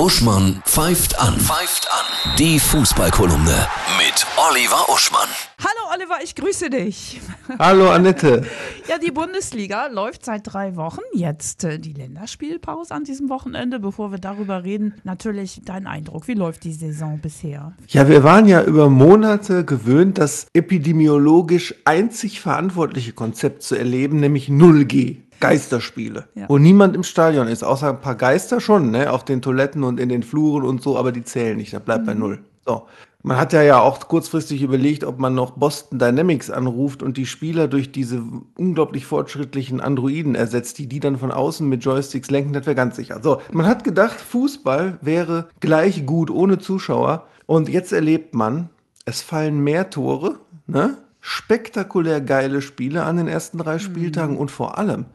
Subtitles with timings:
[0.00, 1.38] Uschmann pfeift an.
[1.38, 2.34] Pfeift an.
[2.38, 3.66] Die Fußballkolumne
[3.98, 5.28] mit Oliver Uschmann.
[5.58, 7.20] Hallo Oliver, ich grüße dich.
[7.58, 8.46] Hallo Annette.
[8.88, 11.02] Ja, die Bundesliga läuft seit drei Wochen.
[11.12, 13.78] Jetzt äh, die Länderspielpause an diesem Wochenende.
[13.78, 16.26] Bevor wir darüber reden, natürlich dein Eindruck.
[16.26, 17.74] Wie läuft die Saison bisher?
[17.86, 24.48] Ja, wir waren ja über Monate gewöhnt, das epidemiologisch einzig verantwortliche Konzept zu erleben, nämlich
[24.48, 25.18] 0G.
[25.40, 26.46] Geisterspiele, Ja.
[26.48, 29.98] wo niemand im Stadion ist, außer ein paar Geister schon, ne, auf den Toiletten und
[29.98, 32.38] in den Fluren und so, aber die zählen nicht, das bleibt bei null.
[32.66, 32.86] So.
[33.22, 37.26] Man hat ja ja auch kurzfristig überlegt, ob man noch Boston Dynamics anruft und die
[37.26, 38.22] Spieler durch diese
[38.56, 42.96] unglaublich fortschrittlichen Androiden ersetzt, die die dann von außen mit Joysticks lenken, das wäre ganz
[42.96, 43.20] sicher.
[43.22, 48.70] So, man hat gedacht, Fußball wäre gleich gut ohne Zuschauer und jetzt erlebt man,
[49.04, 50.96] es fallen mehr Tore, ne?
[51.20, 55.06] Spektakulär geile Spiele an den ersten drei Spieltagen und vor allem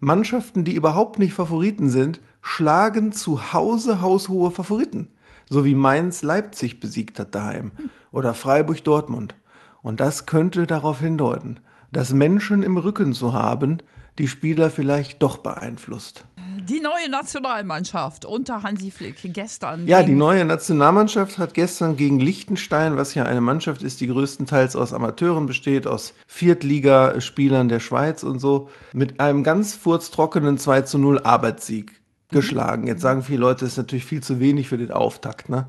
[0.00, 5.08] Mannschaften, die überhaupt nicht Favoriten sind, schlagen zu Hause haushohe Favoriten.
[5.48, 7.72] So wie Mainz Leipzig besiegt hat daheim
[8.12, 9.34] oder Freiburg Dortmund.
[9.82, 11.60] Und das könnte darauf hindeuten,
[11.92, 13.78] dass Menschen im Rücken zu haben,
[14.18, 16.24] die Spieler vielleicht doch beeinflusst.
[16.66, 19.86] Die neue Nationalmannschaft unter Hansi Flick gestern.
[19.86, 24.74] Ja, die neue Nationalmannschaft hat gestern gegen Liechtenstein, was ja eine Mannschaft ist, die größtenteils
[24.74, 30.96] aus Amateuren besteht, aus Viertligaspielern der Schweiz und so, mit einem ganz furztrockenen 2 zu
[30.96, 32.86] 0 Arbeitssieg geschlagen.
[32.86, 35.50] Jetzt sagen viele Leute, das ist natürlich viel zu wenig für den Auftakt.
[35.50, 35.66] Ne?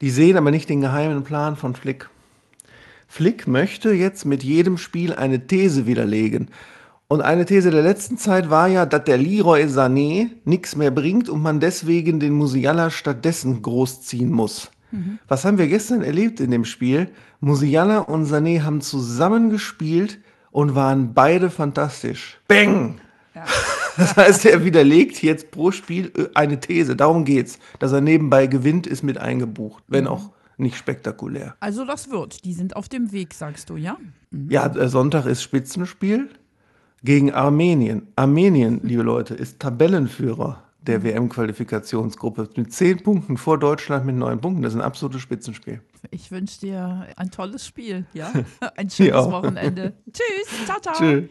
[0.00, 2.08] Die sehen aber nicht den geheimen Plan von Flick.
[3.06, 6.50] Flick möchte jetzt mit jedem Spiel eine These widerlegen.
[7.08, 11.28] Und eine These der letzten Zeit war ja, dass der Leroy Sané nichts mehr bringt
[11.28, 14.70] und man deswegen den Musiala stattdessen großziehen muss.
[15.26, 17.08] Was haben wir gestern erlebt in dem Spiel?
[17.40, 20.20] Musiala und Sané haben zusammen gespielt
[20.52, 22.40] und waren beide fantastisch.
[22.48, 23.00] Bang!
[23.96, 26.96] Das heißt, er widerlegt jetzt pro Spiel äh, eine These.
[26.96, 27.60] Darum geht's.
[27.78, 31.54] Dass er nebenbei gewinnt, ist mit eingebucht, wenn auch nicht spektakulär.
[31.60, 32.44] Also das wird.
[32.44, 33.96] Die sind auf dem Weg, sagst du, ja?
[34.48, 36.28] Ja, äh, Sonntag ist Spitzenspiel
[37.04, 38.08] gegen Armenien.
[38.16, 44.62] Armenien, liebe Leute, ist Tabellenführer der WM-Qualifikationsgruppe mit zehn Punkten vor Deutschland mit neun Punkten.
[44.62, 45.80] Das ist ein absolutes Spitzenspiel.
[46.10, 48.30] Ich wünsche dir ein tolles Spiel, ja?
[48.76, 49.14] Ein schönes.
[49.14, 49.94] Wochenende.
[50.12, 50.94] Tschüss, ciao, ciao.
[50.94, 51.30] Tschüss.